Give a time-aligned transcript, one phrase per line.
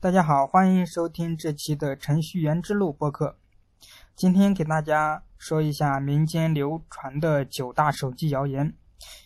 [0.00, 3.36] 大家好，欢迎收听这期的程序员之路播客。
[4.14, 8.72] 今天给大家说一下民间流传的九大手机谣言。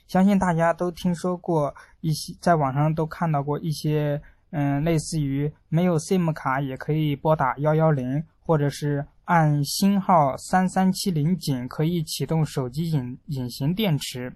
[0.08, 4.22] 相信大家都听说过一些，在网上都看到过一些，
[4.53, 14.34] 嗯，类似于没有 SIM 卡也可以拨打幺幺零，或者是按星号三三七零井可以启动手机隐隐形电池。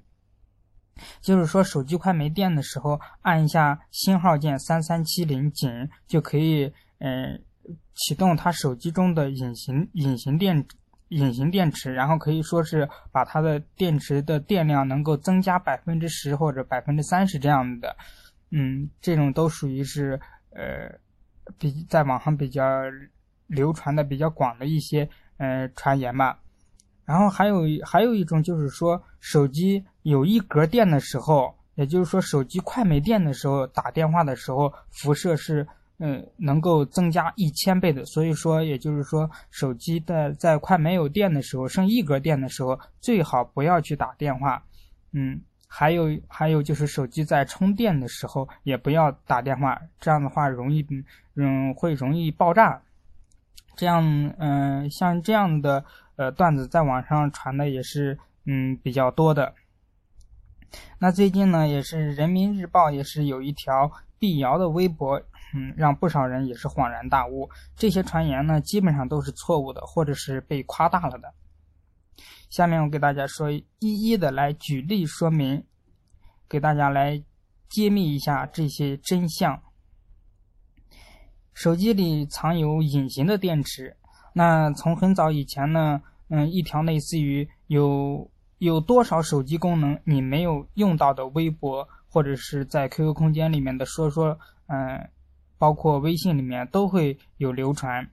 [1.21, 7.43] 就是说，手机快没电的时候，按一下星号键三三七零井就可以，嗯，
[7.95, 10.67] 启动它手机中的隐形隐形电
[11.09, 17.97] 隐形电池，然后可以说是把它的电池的电量能够增加百分之十或者百分之三十这样的，
[18.51, 20.21] 嗯，这种都属于是
[20.51, 20.99] 呃
[21.59, 22.63] 比在网上比较
[23.47, 26.41] 流传的比较广的一些呃传言吧。
[27.07, 35.65] 然后还有还有一种就是说，手机有一格电的时候，也就是说手机快没电的时候，打电话的时候辐射是
[35.99, 38.05] 嗯能够增加一千倍的。
[38.07, 44.61] 所以说，也就是说，手机的在快没有电的时候，剩一格电的时候，最好不要去打电话。
[45.13, 50.85] 嗯，还有还有就是手机在充电的时候也不要打电话，这样的话容易
[51.37, 52.83] 嗯会容易爆炸。
[53.77, 54.03] 这样
[54.39, 55.85] 嗯像这样的。
[56.17, 59.55] 呃，段子在网上传的也是嗯比较多的。
[60.99, 65.17] 那最近呢，也是人民日报也是有一条辟谣的微博，
[65.55, 67.49] 嗯，让不少人也是恍然大悟。
[67.77, 71.33] 这些传言呢，基本上都是错误的，或者是被夸大了的。
[72.51, 75.65] 下面我给大家说，一一的来举例说明，
[76.49, 77.23] 给大家来
[77.69, 79.63] 揭秘一下这些真相。
[81.53, 83.97] 手机里藏有隐形的电池。
[84.39, 95.09] 那从很早以前呢，嗯，一条类似于有有多少手机功能你没有用到的微博，或者是在 QQ 空间里面的说说，嗯，
[95.57, 98.07] 包括微信里面都会有流传、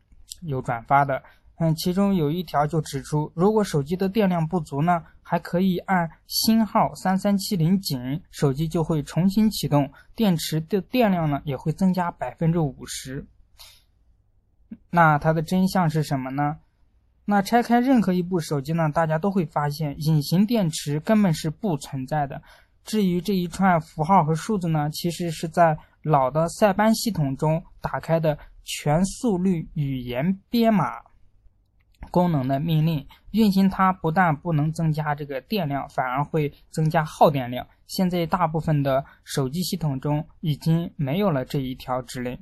[0.44, 1.22] 有转发的。
[1.58, 13.28] 嗯，其中有一条就指出，如果手机的电量不足呢，还可以按星号三三七零井，手机就会重新启动，电池的电量呢也会增加百分之五十。
[14.90, 16.58] 那它的真相是什么呢？
[17.26, 22.42] 那拆开任何一部手机呢，大家都会发现隐形电池根本是不存在的。
[22.84, 30.98] 至于这一串符号和数字呢，其实是在老的塞班系统中打开的全速率语言编码
[32.12, 37.66] 功能的命令，运行它不但不能增加这个电量，反而会增加耗电量。
[37.88, 42.38] 现在大部分的手机系统中已经没有了这一条指令。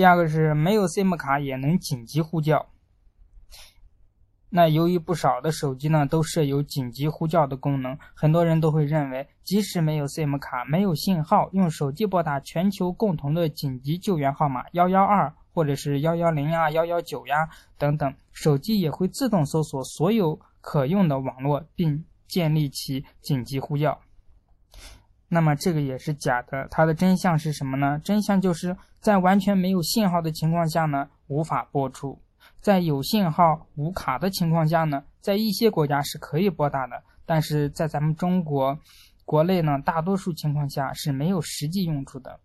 [0.00, 2.70] 第二个是没有 SIM 卡也能紧急呼叫。
[4.48, 24.00] 那由于不少的手机呢都设有紧急呼叫的功能，很多人都会认为，即使没有 SIM 卡、没有信号，用手机拨打全球共同的紧急救援号码幺幺二或者是幺幺零呀、幺幺九呀等等，手机也会自动搜索所有可用的网络，并建立起紧急呼叫。
[25.32, 28.00] 那么这个也是假的，它的真相是什么呢？
[28.04, 32.18] 真相就是在完全没有信号的情况下呢，无法播出；
[32.60, 38.76] 在有信号、无卡的情况下呢，在一些国家是可以拨打的，但是在咱们中国
[39.24, 42.40] 国内呢，大多数情况下是没有实际用处的。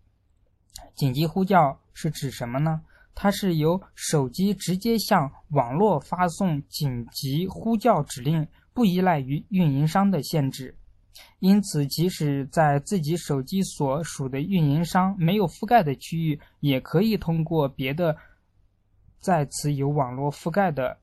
[0.94, 2.82] 紧急呼叫是指什么呢？
[3.16, 10.78] 它是由手机直接向网络发送紧急呼叫指令，不依赖于运营商的限制。
[11.40, 18.16] 因此，即使在自己手机所属的运营商没有覆盖的区域，也可以通过别的
[19.20, 20.98] 在此有网络覆盖的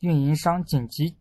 [0.00, 1.16] 运营商紧急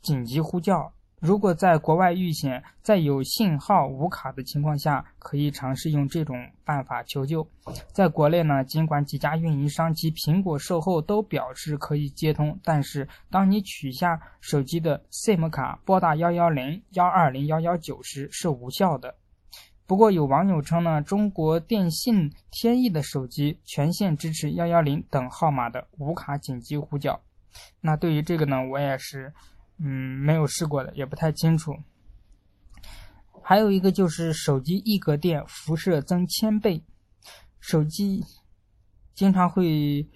[0.00, 0.92] 紧急呼叫。
[1.20, 7.44] 如果在国外遇险，在有信号无卡的情况下，可以尝试用这种办法求救。
[7.92, 19.16] 在国内呢，尽管几家运营商及苹果售后都表示可以接通，但是当你取下手机的 SIM 卡拨打幺幺零幺二零幺幺九时是无效的。
[19.86, 27.20] 不过有网友称呢，中国电信天翼的手机全线支持幺幺零等号码的无卡紧急呼叫。
[27.80, 29.32] 那对于这个呢，我也是。
[29.80, 29.88] 嗯，
[30.18, 31.76] 没有试过的，也不太清楚。
[33.42, 36.82] 还有一个就是手机一格电辐射增千倍，
[37.60, 38.22] 手机
[39.14, 40.06] 经常会，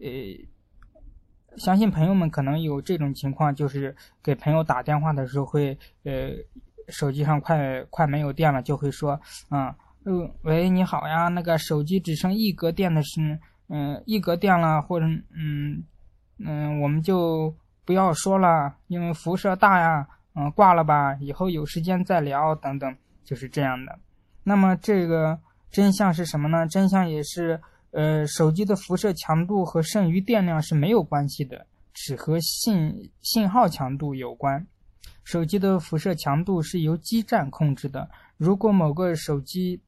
[0.00, 6.32] 呃，相信朋友们可能有这种情况，就是给朋友打电话的时候会，呃，
[6.88, 9.18] 手机上快快没有电了，就会说，
[9.50, 9.74] 嗯，
[10.04, 13.38] 嗯，喂，你好呀，那个手机只剩一格电的是，
[13.68, 15.82] 嗯，一格电了，或者，嗯，
[16.38, 17.56] 嗯，我们就。
[17.84, 23.98] 不要说了，因为辐射大呀，嗯，挂了吧，以后有时间再聊，等等，就是这样的。
[24.44, 25.38] 那么这个
[25.70, 26.66] 真相是什么呢？
[26.66, 34.66] 真相也是，呃，手机的辐射强度和剩余电量是没有关系的，只和信信号强度有关。
[35.24, 38.08] 手机的辐射强度是由基站控制的。
[38.36, 39.80] 如果某个手机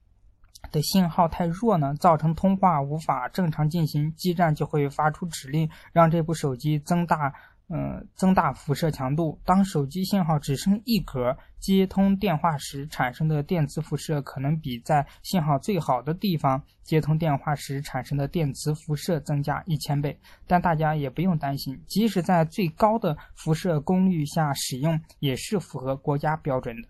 [0.70, 7.32] 的信号太弱呢，造成通话无法正常进行，基站就会发出指令，让这部手机增大。
[7.68, 9.40] 呃，增大辐射强度。
[9.42, 20.20] 当手机信号只剩一格，接通电话时产生的电磁辐射可能比在信号最好的地方接通电话时产生的电磁辐射增加一千倍。
[20.46, 26.88] 但大家也不用担心，即使在最高的辐射功率下使用，也是符合国家标准的。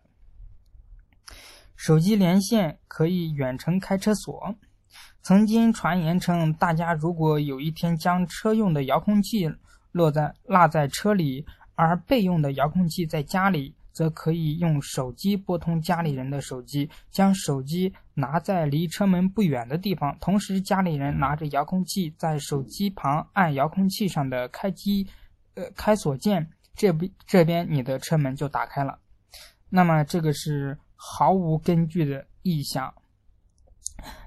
[1.77, 4.57] 手机连线可以远程开车锁。
[5.23, 9.49] 曾经传言称，大家如果有一天将车用的遥控器。
[9.95, 11.47] 落在落在车里，
[11.77, 25.07] 而备用的遥控器在家里，则可以用手机拨通家里人的手机，将手机拿在离车门不远的地方，同时家里人拿着遥控器在手机旁按遥控器上的开机，
[25.55, 28.99] 呃开锁键，这边这边你的车门就打开了。
[29.71, 32.93] 那么这个是毫无根据的意向。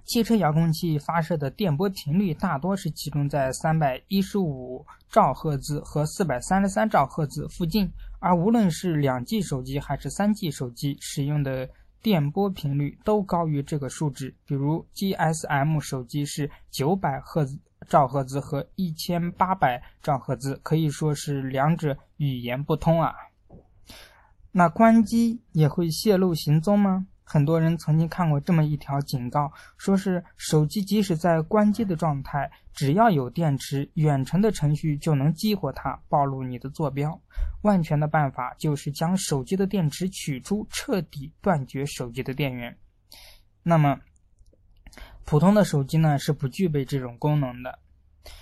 [0.06, 11.70] 汽车遥控器发射的电波频率大多是集中在三百一十五兆赫兹和四百三十三兆赫兹附近，而无论是两 G 手机还是三 G 手机使用的
[12.02, 14.34] 电波频率都高于这个数值。
[14.46, 17.46] 比如 GSM 手机是九百赫
[17.90, 23.14] 兆赫兹和一千八百兆赫兹，可以说是两者语言不通啊。
[24.54, 27.08] 那关机也会泄露行踪吗？
[27.30, 37.20] 很多人曾经看过这么一条警告，说是手机即使在关机的状态，只要有电池，远程的程序就能激活它，暴露你的坐标。
[37.64, 42.78] 万全的办法就是将手机的电池取出，彻底断绝手机的电源。
[43.62, 44.00] 那么，
[45.26, 47.78] 普通的手机呢是不具备这种功能的。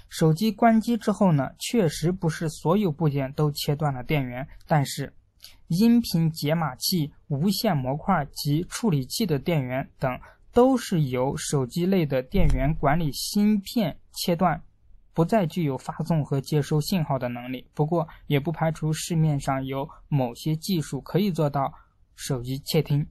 [0.09, 5.11] 手机关机之后呢，确实不是所有部件都切断了电源，但是。
[5.67, 10.19] 音频解码器、无线模块及处理器的电源等，
[10.53, 14.61] 都是由手机类的电源管理芯片切断，
[15.13, 17.67] 不再具有发送和接收信号的能力。
[17.73, 21.73] 不过，也不排除市面上有某些技术可以做到
[22.15, 23.05] 手机窃听。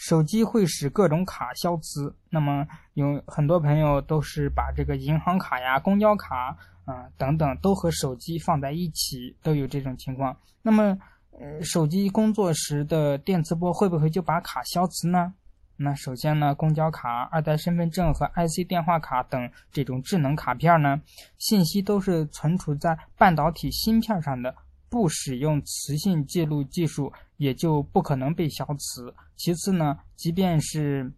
[0.00, 6.56] 手机会使各种卡消磁，那么有很多朋友都是把这个银行卡呀、公交卡。
[6.86, 10.36] 啊，等等，都和手机放在一起，都有这种情况。
[10.60, 10.98] 那么，
[11.38, 15.32] 呃，手机工作时的电磁波会不会就把卡消磁呢？
[15.76, 21.00] 那首先呢，公交卡、二代身份证和 IC 电话卡等这种智能卡片呢，
[21.38, 24.52] 信息都是存储在半导体芯片上的，
[24.90, 29.14] 不使用磁性记录技术，也就不可能被消磁。
[29.36, 31.10] 其次呢，即便是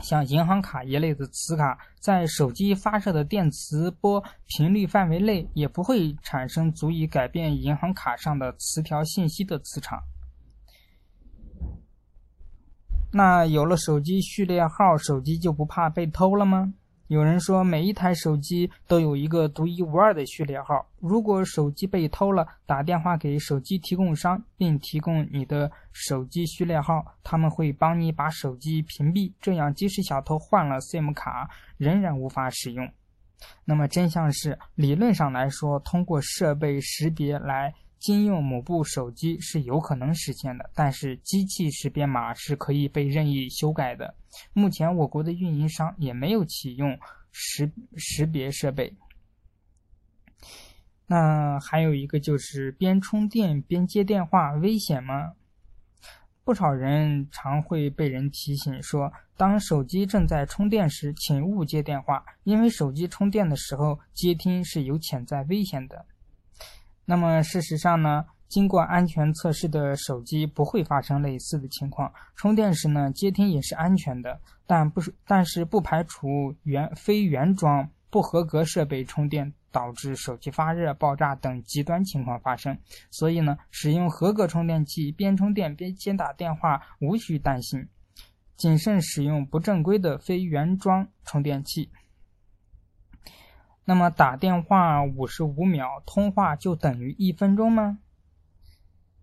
[0.00, 10.02] 像银行卡一类的磁卡，在手机发射的电磁波频率范围内，也不会产生足以改变银行卡上的磁条信息的磁场。
[13.12, 16.74] 那有了手机序列号，手机就不怕被偷了吗？
[17.08, 20.86] 有人说，每一台手机都有一个独一无二的序列号。
[21.00, 29.30] 如果手机被偷了，打电话给手机提供商，并提供你的手机序列号，他们会帮你把手机屏蔽。
[29.38, 32.90] 这样，即使小偷换了 SIM 卡，仍然无法使用。
[33.66, 37.74] 那么，真相是，理论上来说，通过设备识别来。
[38.04, 44.14] 禁用某部手机是有可能实现的，但是机器识别码是可以被任意修改的。
[44.52, 46.98] 目前我国的运营商也没有启用
[47.32, 48.94] 识识别设备。
[51.06, 55.32] 那还有一个就是边充电边接电话危险吗？
[56.44, 66.04] 不少人常会被人提醒说，当手机正在充电时，请勿接电话，因为手机充电的时候接听是有潜在危险的。
[67.04, 72.12] 那么事实上呢，经过安全测试的手机不会发生类似的情况。
[72.36, 82.78] 充电时呢，接听也是安全的，但不是，但是不排除原非原装不合格设备充电导致手机发热、爆炸等极端情况发生。
[83.10, 87.86] 所以呢，使用合格充电器边充电边接打电话无需担心，
[88.56, 91.90] 谨慎使用不正规的非原装充电器。
[93.84, 97.98] 那么打电话五十五秒通话就等于一分钟吗？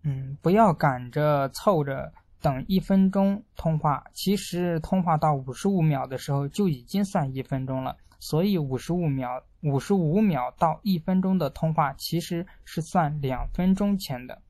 [0.04, 7.96] 嗯，不要赶着凑着等一分钟通话，其实通话到五十五秒的时候就已经算一分钟了。
[8.18, 14.40] 所以五十五秒五十五秒到一分钟的通话其实是算两分钟前的。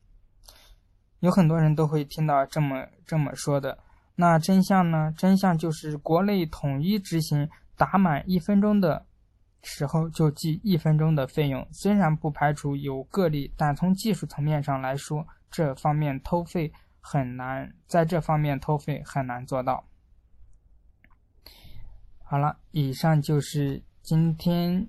[1.20, 3.78] 有很多人都会听到这么这么说的，
[4.14, 5.10] 那真相呢？
[5.16, 9.06] 真相就是国内统一执行，打满一分钟的
[9.62, 11.66] 时候就计一分钟的费用。
[11.72, 19.84] 虽然不排除有个例，但从技术层面上来说，这方面偷费很难，在这方面偷费很难做到。
[22.24, 24.88] 好了，以上就是今天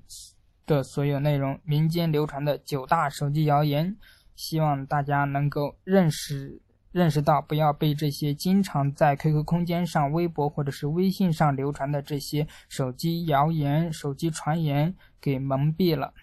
[0.66, 1.60] 的所有内容。
[1.64, 3.98] 民间流传的九大手机谣言，
[4.36, 6.62] 希望大家能够认识
[6.94, 16.14] 认识到，不要被这些经常在 QQ 空间上、微博或者是微信上流传的这些手机谣言、手机传言给蒙蔽了。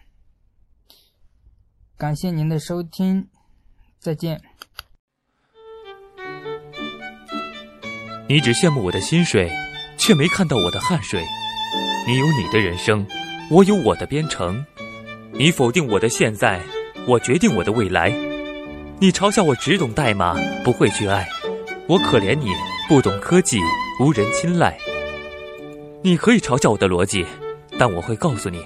[1.99, 3.29] 感谢您的收听，
[3.99, 4.41] 再见。
[8.27, 9.51] 你只羡慕我的薪水。
[10.01, 11.23] 却没看到我的汗水。
[12.07, 13.07] 你有你的人生，
[13.51, 14.65] 我有我的编程。
[15.33, 16.59] 你否定我的现在，
[17.07, 18.30] 我决定我的未来。
[19.03, 21.27] 你嘲笑我只懂代码，不会去爱。
[21.89, 22.51] 我可怜你
[22.87, 23.59] 不懂科技，
[23.99, 24.77] 无人青睐。
[26.03, 27.25] 你可以嘲笑我的逻辑，
[27.79, 28.63] 但我会告诉你，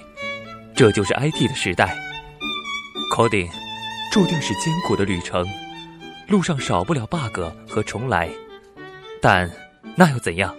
[0.74, 1.96] 这就是 IT 的时代。
[3.14, 3.48] Coding
[4.10, 5.46] 注定是艰苦的旅程，
[6.26, 7.38] 路上少不了 bug
[7.68, 8.28] 和重来，
[9.22, 9.48] 但
[9.94, 10.52] 那又怎样？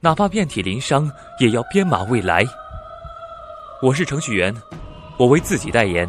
[0.00, 2.46] 哪怕遍体鳞伤，也要编码未来。
[3.82, 4.54] 我是程序员，
[5.18, 6.08] 我为自己代言。